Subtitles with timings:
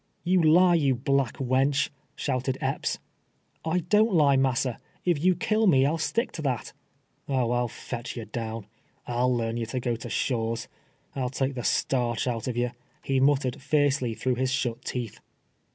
[0.33, 2.97] "You lie, you black wench!" shouted Epj)s."
[3.75, 4.79] Idoivt lie, massa.
[5.05, 6.73] If you kill me, Pll stick to that.""
[7.29, 7.51] Oh!
[7.51, 8.65] I'll fetch you down.
[9.05, 10.67] I'll learn you to go to Shaw's.
[11.15, 12.71] I'll take the starch out of ye,"
[13.03, 15.19] he muttered liercely through his shut teeth.